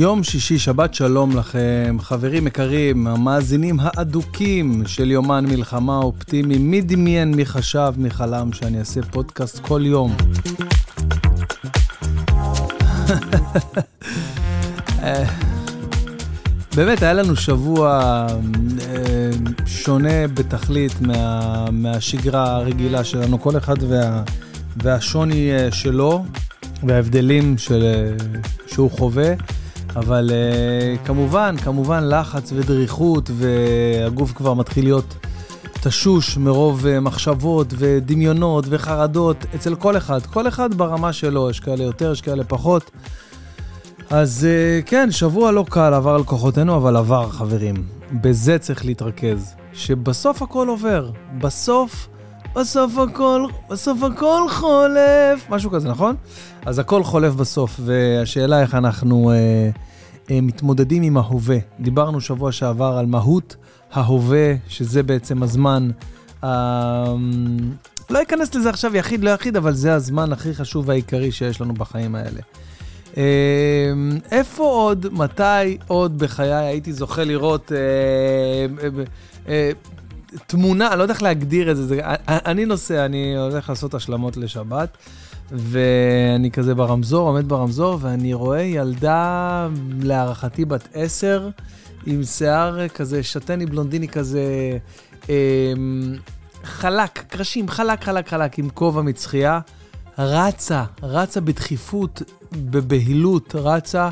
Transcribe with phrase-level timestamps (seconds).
[0.00, 6.58] יום שישי, שבת שלום לכם, חברים יקרים, המאזינים האדוקים של יומן מלחמה אופטימי.
[6.58, 10.16] מי דמיין, מי חשב, מי חלם שאני אעשה פודקאסט כל יום?
[15.02, 15.24] אה,
[16.76, 17.98] באמת, היה לנו שבוע
[18.80, 19.30] אה,
[19.66, 24.22] שונה בתכלית מה, מהשגרה הרגילה שלנו, כל אחד וה,
[24.76, 26.24] והשוני אה, שלו
[26.82, 27.84] וההבדלים של,
[28.66, 29.34] שהוא חווה.
[29.96, 35.16] אבל uh, כמובן, כמובן לחץ ודריכות, והגוף כבר מתחיל להיות
[35.80, 40.26] תשוש מרוב uh, מחשבות ודמיונות וחרדות אצל כל אחד.
[40.26, 42.90] כל אחד ברמה שלו, יש כאלה יותר, יש כאלה פחות.
[44.10, 47.74] אז uh, כן, שבוע לא קל עבר על כוחותינו, אבל עבר, חברים.
[48.12, 49.54] בזה צריך להתרכז.
[49.72, 51.10] שבסוף הכל עובר.
[51.38, 52.08] בסוף,
[52.54, 55.50] בסוף הכל, בסוף הכל חולף.
[55.50, 56.16] משהו כזה, נכון?
[56.66, 59.32] אז הכל חולף בסוף, והשאלה איך אנחנו...
[59.32, 59.78] Uh,
[60.30, 61.58] אה, מתמודדים עם ההווה.
[61.80, 63.56] דיברנו שבוע שעבר על מהות
[63.92, 65.90] ההווה, שזה בעצם הזמן.
[66.44, 67.14] אה,
[68.10, 71.74] לא אכנס לזה עכשיו יחיד, לא יחיד, אבל זה הזמן הכי חשוב והעיקרי שיש לנו
[71.74, 72.40] בחיים האלה.
[73.16, 73.22] אה,
[74.30, 77.72] איפה עוד, מתי עוד בחיי הייתי זוכה לראות
[80.46, 84.96] תמונה, לא יודע איך להגדיר את זה, אני נוסע, אני הולך לעשות השלמות לשבת.
[85.52, 89.68] ואני כזה ברמזור, עומד ברמזור, ואני רואה ילדה,
[90.00, 91.48] להערכתי בת עשר,
[92.06, 94.42] עם שיער כזה שתני בלונדיני כזה,
[95.30, 95.72] אה,
[96.64, 99.60] חלק, קרשים, חלק, חלק, חלק, עם כובע מצחייה,
[100.18, 104.10] רצה, רצה בדחיפות, בבהילות, רצה.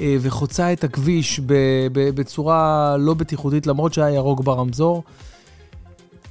[0.00, 1.40] אה, וחוצה את הכביש
[1.92, 5.02] בצורה לא בטיחותית, למרות שהיה ירוק ברמזור.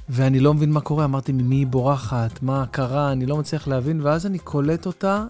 [0.08, 4.00] ואני לא מבין מה קורה, אמרתי, ממי היא בורחת, מה קרה, אני לא מצליח להבין,
[4.00, 5.24] ואז אני קולט אותה,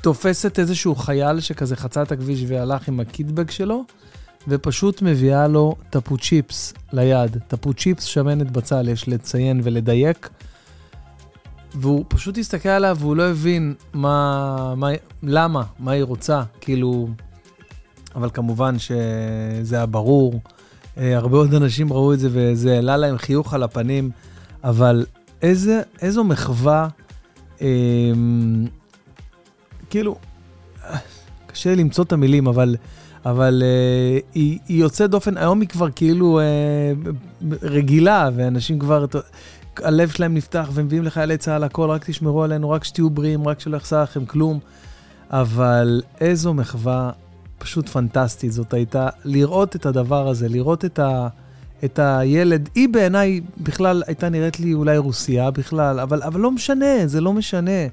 [0.00, 3.84] תופסת איזשהו חייל שכזה חצה את הכביש והלך עם הקיטבג שלו,
[4.48, 7.38] ופשוט מביאה לו תפוצ'יפס ליד.
[7.48, 10.28] תפוצ'יפס, שמנת בצל, יש לציין ולדייק.
[11.74, 14.88] והוא פשוט הסתכל עליו והוא לא הבין מה, מה,
[15.22, 17.08] למה, מה היא רוצה, כאילו...
[18.14, 20.40] אבל כמובן שזה היה ברור.
[20.98, 24.10] אה, הרבה עוד אנשים ראו את זה וזה העלה להם חיוך על הפנים,
[24.64, 25.06] אבל
[25.42, 26.88] איזה, איזו מחווה,
[27.62, 27.66] אה,
[29.90, 30.16] כאילו,
[31.46, 32.76] קשה למצוא את המילים, אבל,
[33.26, 36.92] אבל אה, היא, היא יוצאת דופן, היום היא כבר כאילו אה,
[37.62, 39.06] רגילה, ואנשים כבר,
[39.76, 43.76] הלב שלהם נפתח ומביאים לחיילי צה"ל הכל, רק תשמרו עלינו, רק שתהיו בריאים, רק שלא
[43.76, 44.58] יחסר לכם כלום.
[45.30, 47.10] אבל איזו מחווה
[47.58, 51.28] פשוט פנטסטית זאת הייתה, לראות את הדבר הזה, לראות את, ה,
[51.84, 57.06] את הילד, היא בעיניי בכלל הייתה נראית לי אולי רוסייה בכלל, אבל, אבל לא משנה,
[57.06, 57.86] זה לא משנה.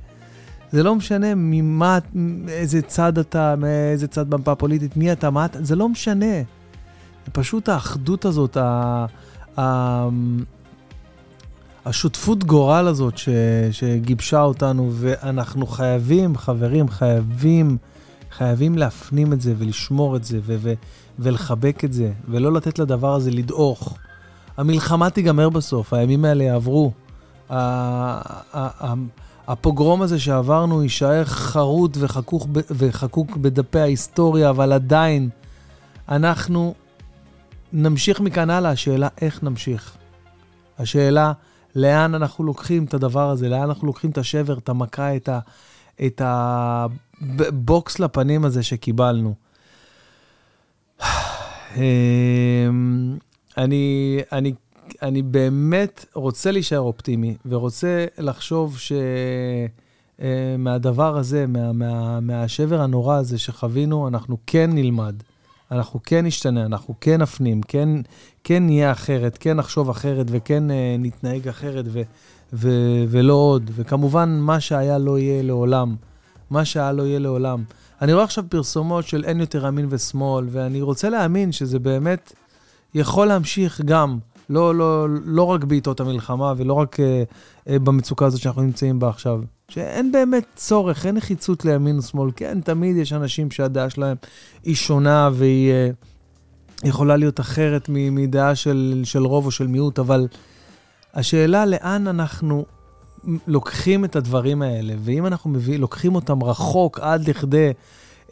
[0.72, 2.00] זה לא משנה ממה,
[2.47, 6.35] איזה צד אתה, מאיזה צד במפה הפוליטית, מי אתה, מה אתה, זה לא משנה.
[7.31, 9.06] פשוט האחדות הזאת, ה,
[9.59, 10.07] ה,
[11.85, 13.29] השותפות גורל הזאת ש,
[13.72, 17.78] שגיבשה אותנו, ואנחנו חייבים, חברים, חייבים
[18.38, 20.74] חייבים להפנים את זה ולשמור את זה ו- ו-
[21.20, 23.98] ולחבק את זה, ולא לתת לדבר הזה לדעוך.
[24.58, 26.92] המלחמה תיגמר בסוף, הימים האלה יעברו.
[29.48, 35.30] הפוגרום הזה שעברנו יישאר חרוט וחקוק, וחקוק בדפי ההיסטוריה, אבל עדיין
[36.10, 36.74] אנחנו
[37.74, 38.72] נמשיך מכאן הלאה.
[38.72, 39.98] השאלה איך נמשיך.
[40.80, 41.32] השאלה
[41.76, 45.40] לאן אנחנו לוקחים את הדבר הזה, לאן אנחנו לוקחים את השבר, את המכה, את, ה,
[46.06, 46.22] את
[47.47, 49.34] הבוקס לפנים הזה שקיבלנו.
[51.75, 53.17] אמ,
[53.57, 54.53] אני, אני,
[55.01, 58.78] אני באמת רוצה להישאר אופטימי, ורוצה לחשוב
[60.19, 65.16] שמהדבר אה, הזה, מה, מה, מהשבר הנורא הזה שחווינו, אנחנו כן נלמד,
[65.72, 67.90] אנחנו כן נשתנה, אנחנו כן נפנים, כן,
[68.43, 72.02] כן נהיה אחרת, כן נחשוב אחרת וכן uh, נתנהג אחרת ו,
[72.53, 72.69] ו,
[73.09, 73.72] ולא עוד.
[73.76, 75.96] וכמובן, מה שהיה לא יהיה לעולם.
[76.53, 77.64] מה שהיה לא יהיה לעולם.
[78.02, 82.34] אני רואה עכשיו פרסומות של אין יותר ימין ושמאל, ואני רוצה להאמין שזה באמת
[82.94, 84.17] יכול להמשיך גם,
[84.50, 87.23] לא, לא, לא רק בעיתות המלחמה ולא רק אה,
[87.70, 89.41] אה, במצוקה הזאת שאנחנו נמצאים בה עכשיו.
[89.70, 92.32] שאין באמת צורך, אין נחיצות לימין ושמאל.
[92.35, 94.17] כן, תמיד יש אנשים שהדעה שלהם
[94.64, 95.90] היא שונה והיא אה,
[96.84, 100.28] יכולה להיות אחרת מדעה של, של רוב או של מיעוט, אבל
[101.14, 102.66] השאלה לאן אנחנו
[103.47, 107.72] לוקחים את הדברים האלה, ואם אנחנו מביא, לוקחים אותם רחוק עד לכדי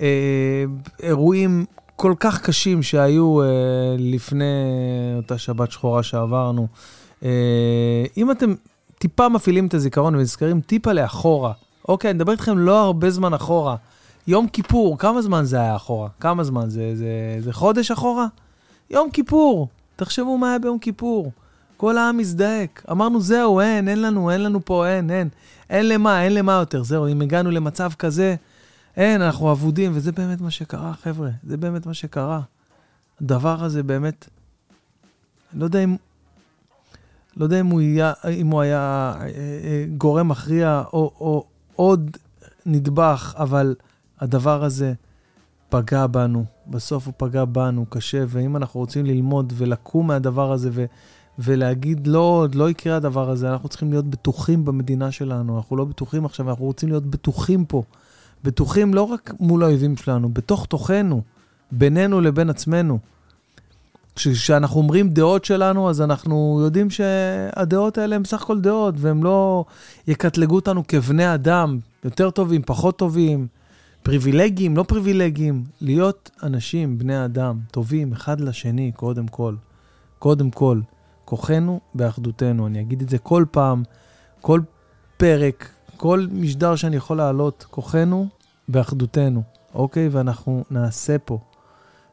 [0.02, 0.66] אה,
[1.04, 1.66] אירועים
[1.96, 3.48] כל כך קשים שהיו אה,
[3.98, 4.46] לפני
[5.18, 6.68] אותה שבת שחורה שעברנו,
[7.24, 8.54] אה, אם אתם
[9.00, 11.54] טיפה מפעילים את הזיכרון ונזכרים טיפה לאחורה,
[11.88, 13.76] אוקיי, אני מדבר איתכם לא הרבה זמן אחורה,
[14.28, 16.10] יום כיפור, כמה זמן זה היה אחורה?
[16.20, 16.70] כמה זמן?
[16.70, 18.28] זה, זה, זה חודש אחורה?
[18.90, 21.32] יום כיפור, תחשבו מה היה ביום כיפור.
[21.82, 22.86] כל העם מזדעק.
[22.92, 25.30] אמרנו, זהו, אין, אין לנו, אין לנו פה, אין, אין.
[25.70, 26.84] אין למה, אין למה יותר.
[26.84, 28.36] זהו, אם הגענו למצב כזה,
[28.98, 31.30] אין, אנחנו אבודים, וזה באמת מה שקרה, חבר'ה.
[31.44, 32.42] זה באמת מה שקרה.
[33.22, 34.30] הדבר הזה באמת,
[35.54, 35.96] לא יודע אם,
[37.38, 41.46] לא יודע אם הוא היה, אם הוא היה אה, אה, גורם מכריע או, או
[41.76, 42.18] עוד
[42.66, 43.76] נדבך, אבל
[44.20, 44.94] הדבר הזה
[45.70, 46.46] פגע בנו.
[46.68, 50.86] בסוף הוא פגע בנו קשה, ואם אנחנו רוצים ללמוד ולקום מהדבר הזה ו,
[51.40, 55.58] ולהגיד, לא, עוד לא יקרה הדבר הזה, אנחנו צריכים להיות בטוחים במדינה שלנו.
[55.58, 57.84] אנחנו לא בטוחים עכשיו, אנחנו רוצים להיות בטוחים פה.
[58.44, 61.22] בטוחים לא רק מול האויבים שלנו, בתוך תוכנו,
[61.72, 63.00] בינינו לבין עצמנו.
[64.16, 69.66] כשאנחנו אומרים דעות שלנו, אז אנחנו יודעים שהדעות האלה הן בסך הכל דעות, והן לא
[70.08, 73.48] יקטלגו אותנו כבני אדם, יותר טובים, פחות טובים,
[74.04, 75.64] פריבילגיים, לא פריבילגיים.
[75.82, 79.56] להיות אנשים, בני אדם, טובים אחד לשני, קודם כל.
[80.20, 80.80] קודם כל,
[81.32, 82.68] כוחנו באחדותנו.
[82.68, 83.84] אני אגיד את זה כל פעם,
[84.42, 84.62] כל
[85.18, 88.28] פרק, כל משדר שאני יכול להעלות, כוחנו
[88.68, 89.44] באחדותנו,
[89.74, 90.08] אוקיי?
[90.08, 91.40] ואנחנו נעשה פה.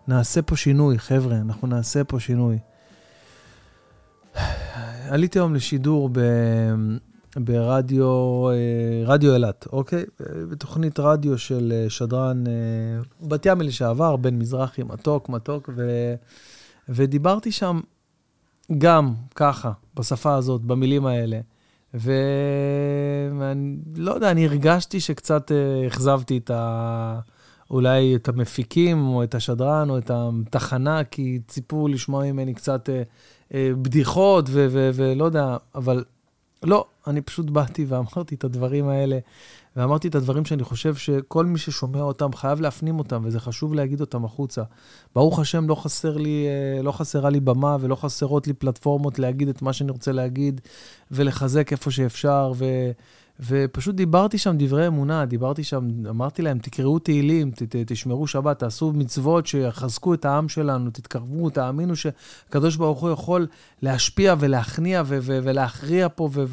[0.08, 2.58] נעשה פה שינוי, חבר'ה, אנחנו נעשה פה שינוי.
[5.10, 6.20] עליתי היום לשידור ב...
[7.36, 8.54] ברדיו, אה,
[9.04, 10.04] רדיו אילת, אוקיי?
[10.50, 12.52] בתוכנית רדיו של אה, שדרן אה,
[13.28, 16.14] בת ים לשעבר, בן מזרחי, מתוק, מתוק, ו...
[16.88, 17.80] ודיברתי שם
[18.78, 21.40] גם ככה, בשפה הזאת, במילים האלה.
[21.94, 25.52] ואני לא יודע, אני הרגשתי שקצת
[25.86, 27.20] אכזבתי את ה...
[27.70, 33.02] אולי את המפיקים, או את השדרן, או את התחנה, כי ציפו לשמוע ממני קצת אה,
[33.54, 34.44] אה, בדיחות,
[34.94, 36.04] ולא יודע, אבל
[36.62, 39.18] לא, אני פשוט באתי ואמרתי את הדברים האלה,
[39.76, 44.00] ואמרתי את הדברים שאני חושב שכל מי ששומע אותם חייב להפנים אותם, וזה חשוב להגיד
[44.00, 44.62] אותם החוצה.
[45.14, 49.48] ברוך השם, לא, חסר לי, אה, לא חסרה לי במה ולא חסרות לי פלטפורמות להגיד
[49.48, 50.60] את מה שאני רוצה להגיד,
[51.10, 52.64] ולחזק איפה שאפשר, ו...
[53.40, 58.58] ופשוט דיברתי שם דברי אמונה, דיברתי שם, אמרתי להם, תקראו תהילים, ת, ת, תשמרו שבת,
[58.58, 63.46] תעשו מצוות שיחזקו את העם שלנו, תתקרבו, תאמינו שהקדוש ברוך הוא יכול
[63.82, 66.44] להשפיע ולהכניע ו- ו- ולהכריע פה ו-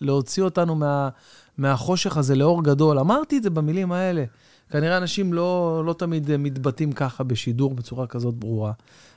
[0.00, 1.08] ולהוציא אותנו מה-
[1.58, 2.98] מהחושך הזה לאור גדול.
[2.98, 4.24] אמרתי את זה במילים האלה.
[4.70, 8.72] כנראה אנשים לא, לא תמיד מתבטאים ככה בשידור בצורה כזאת ברורה.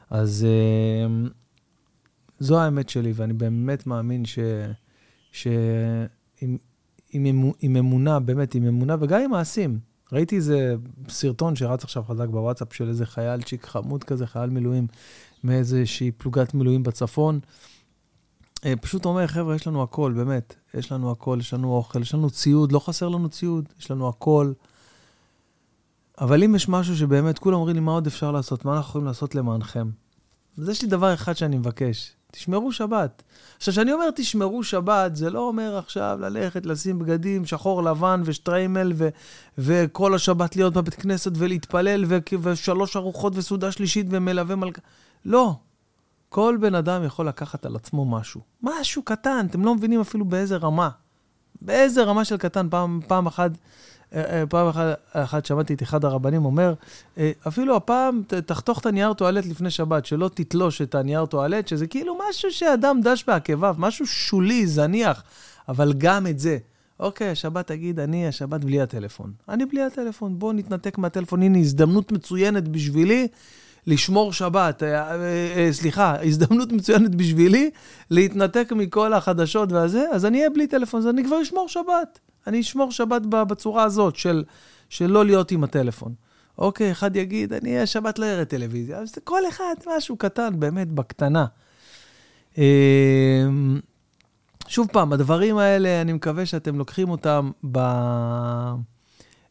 [0.09, 1.29] אז uh,
[2.39, 4.39] זו האמת שלי, ואני באמת מאמין ש...
[5.31, 5.47] ש...
[6.41, 6.57] אם,
[7.11, 9.79] עם, עם אמונה, באמת, עם אמונה, וגם עם מעשים.
[10.11, 10.75] ראיתי איזה
[11.09, 14.87] סרטון שרץ עכשיו חזק בוואטסאפ של איזה חייל צ'יק חמוד כזה, חייל מילואים,
[15.43, 17.39] מאיזושהי פלוגת מילואים בצפון.
[18.65, 20.55] אה, פשוט אומר, חבר'ה, יש לנו הכל, באמת.
[20.73, 24.09] יש לנו הכל, יש לנו אוכל, יש לנו ציוד, לא חסר לנו ציוד, יש לנו
[24.09, 24.53] הכל.
[26.21, 28.65] אבל אם יש משהו שבאמת, כולם אומרים לי, מה עוד אפשר לעשות?
[28.65, 29.89] מה אנחנו יכולים לעשות למענכם?
[30.57, 33.23] אז יש לי דבר אחד שאני מבקש, תשמרו שבת.
[33.57, 38.91] עכשיו, כשאני אומר תשמרו שבת, זה לא אומר עכשיו ללכת, לשים בגדים שחור לבן ושטריימל
[38.95, 39.09] ו-
[39.57, 44.81] וכל השבת להיות בבית כנסת ולהתפלל ו- ושלוש ארוחות וסעודה שלישית ומלווה מלכה.
[45.25, 45.55] לא.
[46.35, 48.41] כל בן אדם יכול לקחת על עצמו משהו.
[48.63, 50.89] משהו קטן, אתם לא מבינים אפילו באיזה רמה.
[51.61, 52.67] באיזה רמה של קטן.
[52.69, 53.51] פעם, פעם אחת
[54.13, 56.73] אה, אה, פעם אחת, אחת שמעתי את אחד הרבנים אומר,
[57.17, 61.87] אה, אפילו הפעם תחתוך את הנייר טואלט לפני שבת, שלא תתלוש את הנייר טואלט, שזה
[61.87, 65.23] כאילו משהו שאדם דש בעקביו, משהו שולי, זניח,
[65.69, 66.57] אבל גם את זה.
[66.99, 69.31] אוקיי, השבת תגיד, אני השבת בלי הטלפון.
[69.49, 73.27] אני בלי הטלפון, בואו נתנתק מהטלפון, הנה הזדמנות מצוינת בשבילי
[73.87, 74.83] לשמור שבת.
[74.83, 75.15] אה, אה,
[75.55, 77.69] אה, סליחה, הזדמנות מצוינת בשבילי
[78.11, 82.19] להתנתק מכל החדשות והזה, אז אני אהיה בלי טלפון, אז אני כבר אשמור שבת.
[82.47, 84.43] אני אשמור שבת בצורה הזאת של,
[84.89, 86.13] של לא להיות עם הטלפון.
[86.57, 91.45] אוקיי, אחד יגיד, אני השבת לא אראה טלוויזיה, אז כל אחד משהו קטן, באמת, בקטנה.
[92.57, 92.63] אמ,
[94.67, 97.79] שוב פעם, הדברים האלה, אני מקווה שאתם לוקחים אותם ב...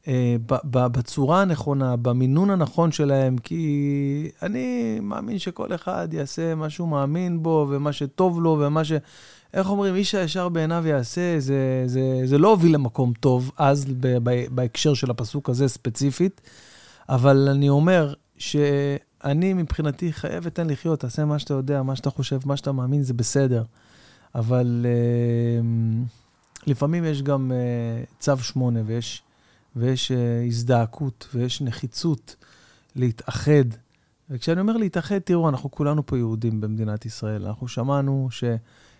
[0.09, 7.43] אה, בצורה הנכונה, במינון הנכון שלהם, כי אני מאמין שכל אחד יעשה מה שהוא מאמין
[7.43, 8.93] בו, ומה שטוב לו, ומה ש...
[9.55, 13.87] איך אומרים, איש הישר בעיניו יעשה, זה, זה, זה לא הוביל למקום טוב אז,
[14.51, 16.41] בהקשר של הפסוק הזה ספציפית,
[17.09, 22.39] אבל אני אומר שאני מבחינתי חייב ותן לחיות, תעשה מה שאתה יודע, מה שאתה חושב,
[22.45, 23.65] מה שאתה מאמין, זה בסדר.
[24.35, 29.23] אבל uh, לפעמים יש גם uh, צו שמונה, ויש,
[29.77, 30.15] ויש uh,
[30.47, 32.37] הזדעקות, ויש נחיצות
[32.97, 33.65] להתאחד.
[34.31, 37.47] וכשאני אומר להתאחד, תראו, אנחנו כולנו פה יהודים במדינת ישראל.
[37.47, 38.45] אנחנו שמענו ש...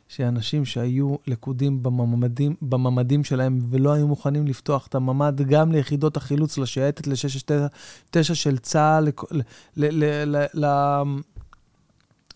[0.09, 6.59] שאנשים שהיו לכודים בממדים, בממדים שלהם ולא היו מוכנים לפתוח את הממד גם ליחידות החילוץ,
[6.59, 9.41] לשייטת ל-669 של צה"ל, ל,
[9.77, 11.03] ל, ל, ל,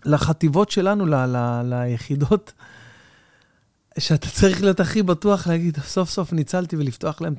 [0.04, 2.52] לחטיבות שלנו, ל, ל, ליחידות,
[3.98, 7.34] שאתה צריך להיות הכי בטוח להגיד, סוף סוף ניצלתי ולפתוח להם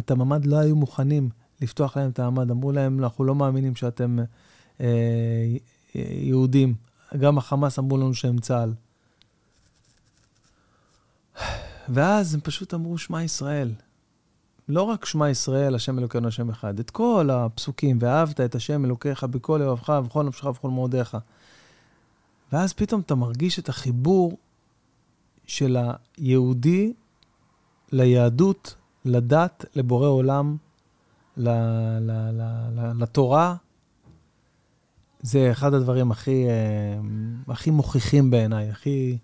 [0.00, 1.28] את הממד, לא היו מוכנים
[1.60, 2.50] לפתוח להם את הממד.
[2.50, 4.18] אמרו להם, אנחנו לא מאמינים שאתם
[4.80, 4.86] אה,
[5.94, 6.74] יהודים.
[7.18, 8.72] גם החמאס אמרו לנו שהם צה"ל.
[11.88, 13.72] ואז הם פשוט אמרו שמע ישראל.
[14.68, 19.24] לא רק שמע ישראל, השם אלוקינו השם אחד, את כל הפסוקים, ואהבת את השם אלוקיך
[19.24, 21.16] בכל לבבך ובכל נפשך ובכל מאודיך.
[22.52, 24.38] ואז פתאום אתה מרגיש את החיבור
[25.50, 25.76] של
[26.16, 26.92] היהודי
[27.92, 30.56] ליהדות, לדת, לבורא עולם,
[31.36, 31.48] ל,
[32.00, 32.42] ל, ל,
[32.76, 33.54] ל, לתורה.
[35.22, 37.00] זה אחד הדברים הכי, אה,
[37.48, 39.18] הכי מוכיחים בעיניי, הכי,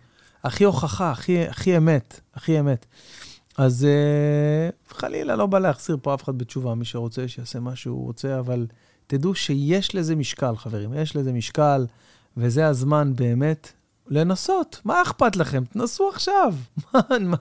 [0.44, 2.86] הכי הוכחה, הכי, הכי אמת, הכי אמת.
[3.58, 8.04] אז uh, חלילה לא בא להחזיר פה אף אחד בתשובה, מי שרוצה שיעשה מה שהוא
[8.04, 8.66] רוצה, אבל
[9.06, 11.86] תדעו שיש לזה משקל, חברים, יש לזה משקל,
[12.36, 13.72] וזה הזמן באמת
[14.08, 14.80] לנסות.
[14.84, 15.64] מה אכפת לכם?
[15.64, 16.54] תנסו עכשיו.
[16.94, 17.36] מה, מה,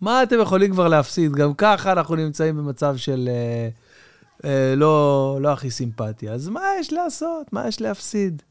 [0.00, 1.32] מה אתם יכולים כבר להפסיד?
[1.32, 4.46] גם ככה אנחנו נמצאים במצב של uh, uh,
[4.76, 6.30] לא, לא הכי סימפטי.
[6.30, 7.52] אז מה יש לעשות?
[7.52, 8.42] מה יש להפסיד?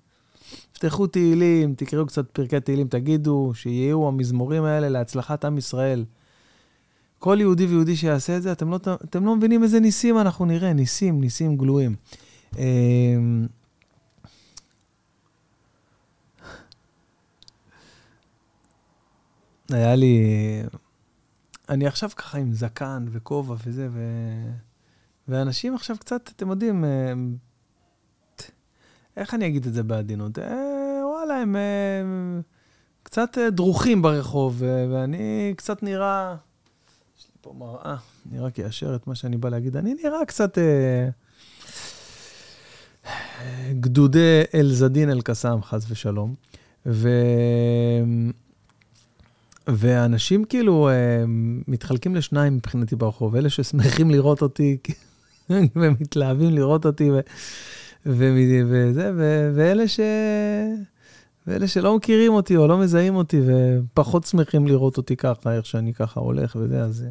[0.71, 6.05] תפתחו תהילים, תקראו קצת פרקי תהילים, תגידו שיהיו המזמורים האלה להצלחת עם ישראל.
[7.19, 10.73] כל יהודי ויהודי שיעשה את זה, אתם לא, אתם לא מבינים איזה ניסים אנחנו נראה,
[10.73, 11.95] ניסים, ניסים גלויים.
[12.57, 13.47] אמ,
[19.69, 20.23] היה לי...
[21.69, 24.01] אני עכשיו ככה עם זקן וכובע וזה, ו...
[25.27, 26.85] ואנשים עכשיו קצת, אתם יודעים,
[29.17, 30.39] איך אני אגיד את זה בעדינות?
[30.39, 32.41] אה, וואלה, הם אה,
[33.03, 36.35] קצת אה, דרוכים ברחוב, ואני קצת נראה...
[37.17, 37.95] יש לי פה מראה,
[38.39, 39.77] רק אאשר את מה שאני בא להגיד.
[39.77, 40.57] אני נראה קצת...
[43.71, 46.35] גדודי אל-זדין אל-קסאם, חס ושלום.
[46.85, 47.09] ו...
[49.67, 50.89] ואנשים כאילו
[51.67, 54.77] מתחלקים לשניים מבחינתי ברחוב, אלה ששמחים לראות אותי
[55.49, 57.19] ומתלהבים לראות אותי, ו...
[58.05, 59.11] וזה,
[59.55, 59.99] ואלה ש...
[61.47, 65.93] ואלה שלא מכירים אותי או לא מזהים אותי ופחות שמחים לראות אותי ככה, איך שאני
[65.93, 67.05] ככה הולך וזה, אז...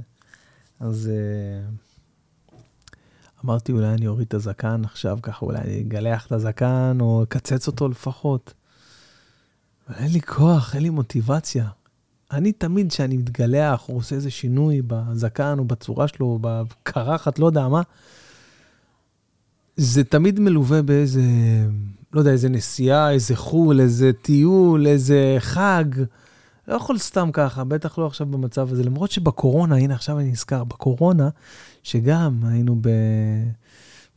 [0.80, 1.11] אז
[3.44, 7.66] אמרתי, אולי אני אוריד את הזקן עכשיו, ככה אולי אני אגלח את הזקן או אקצץ
[7.66, 8.54] אותו לפחות.
[9.88, 11.68] אבל אין לי כוח, אין לי מוטיבציה.
[12.35, 17.47] אני תמיד, כשאני מתגלח או עושה איזה שינוי בזקן או בצורה שלו, או בקרחת, לא
[17.47, 17.83] יודע מה,
[19.76, 21.23] זה תמיד מלווה באיזה,
[22.12, 25.85] לא יודע, איזה נסיעה, איזה חו"ל, איזה טיול, איזה חג.
[26.69, 28.85] לא יכול סתם ככה, בטח לא עכשיו במצב הזה.
[28.85, 31.29] למרות שבקורונה, הנה עכשיו אני נזכר, בקורונה,
[31.83, 32.81] שגם היינו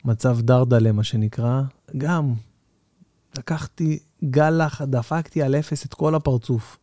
[0.04, 1.62] במצב דרדלה, מה שנקרא,
[1.98, 2.34] גם
[3.38, 6.78] לקחתי גל לחץ, דפקתי על אפס את כל הפרצוף.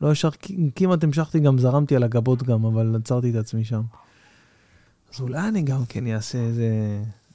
[0.00, 0.28] לא ישר,
[0.76, 3.82] כמעט המשכתי, גם זרמתי על הגבות גם, אבל עצרתי את עצמי שם.
[5.14, 6.68] אז אולי אני גם כן אעשה איזה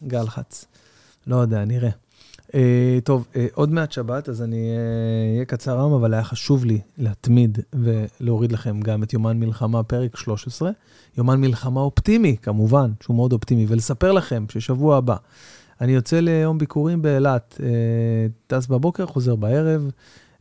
[0.07, 0.65] גל חץ.
[1.27, 1.89] לא יודע, נראה.
[2.47, 2.55] Uh,
[3.03, 4.69] טוב, uh, עוד מעט שבת, אז אני
[5.31, 9.83] אהיה uh, קצר היום, אבל היה חשוב לי להתמיד ולהוריד לכם גם את יומן מלחמה,
[9.83, 10.71] פרק 13.
[11.17, 15.15] יומן מלחמה אופטימי, כמובן, שהוא מאוד אופטימי, ולספר לכם ששבוע הבא
[15.81, 17.63] אני יוצא ליום ביקורים באילת, uh,
[18.47, 19.91] טס בבוקר, חוזר בערב,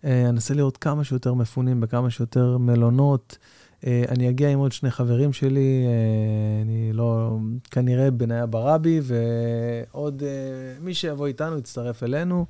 [0.05, 3.39] אנסה לראות כמה שיותר מפונים בכמה שיותר מלונות.
[3.87, 7.37] אה, אני אגיע עם עוד שני חברים שלי, אה, אני לא,
[7.71, 10.29] כנראה בניה ברבי, ועוד אה,
[10.81, 12.47] מי שיבוא איתנו יצטרף אלינו.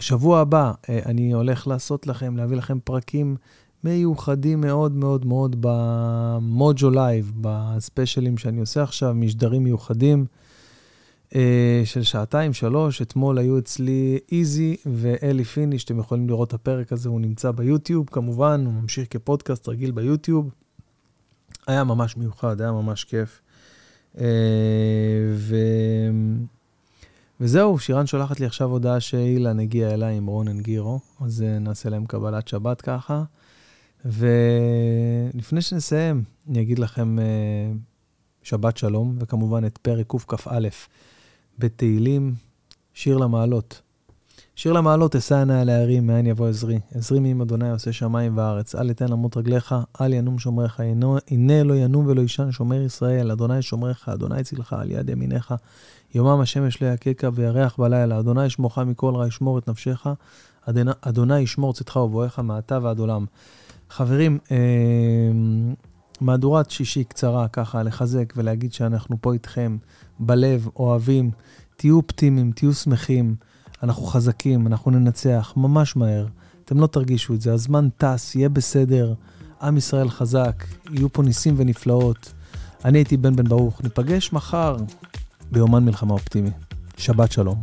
[0.00, 3.36] שבוע הבא אני הולך לעשות לכם, להביא לכם פרקים
[3.84, 10.26] מיוחדים מאוד מאוד מאוד במוג'ו לייב, בספיישלים שאני עושה עכשיו, משדרים מיוחדים.
[11.34, 13.02] אה, של שעתיים, שלוש.
[13.02, 18.08] אתמול היו אצלי איזי ואלי פיני, שאתם יכולים לראות את הפרק הזה, הוא נמצא ביוטיוב
[18.10, 20.50] כמובן, הוא ממשיך כפודקאסט רגיל ביוטיוב.
[21.66, 23.40] היה ממש מיוחד, היה ממש כיף.
[24.18, 24.24] אה,
[25.34, 25.56] ו...
[27.40, 31.88] וזהו, שירן שולחת לי עכשיו הודעה שאילן הגיע אליי עם רונן גירו, אז אה, נעשה
[31.88, 33.22] להם קבלת שבת ככה.
[34.04, 37.16] ולפני שנסיים, אני אגיד לכם
[38.42, 40.68] שבת שלום, וכמובן את פרק קכ"א
[41.58, 42.34] בתהילים,
[42.94, 43.80] שיר למעלות.
[44.56, 46.80] שיר למעלות אשא עיני על ההרים, מאין יבוא עזרי.
[46.94, 48.74] עזרי מעם אדוני עושה שמיים וארץ.
[48.74, 50.80] אל יתן למות רגליך, אל ינום שומריך.
[51.28, 53.30] הנה לא ינום ולא יישן שומר ישראל.
[53.30, 55.54] אדוני שומריך, אדוני צילך על יד ימיניך.
[56.14, 58.18] יומם השמש לא יככה וירח בלילה.
[58.18, 60.06] אדוני שמוך מכל רע ישמור את נפשך.
[61.00, 63.24] אדוני ישמור צאתך ובואך מעתה ועד עולם.
[63.90, 64.56] חברים, אה,
[66.20, 69.76] מהדורת שישי קצרה, ככה, לחזק ולהגיד שאנחנו פה איתכם,
[70.18, 71.30] בלב, אוהבים,
[71.76, 73.34] תהיו אופטימיים, תהיו שמחים,
[73.82, 76.26] אנחנו חזקים, אנחנו ננצח ממש מהר.
[76.64, 79.14] אתם לא תרגישו את זה, הזמן טס, יהיה בסדר,
[79.62, 82.32] עם ישראל חזק, יהיו פה ניסים ונפלאות.
[82.84, 84.76] אני הייתי בן בן ברוך, ניפגש מחר
[85.52, 86.50] ביומן מלחמה אופטימי.
[86.96, 87.60] שבת שלום.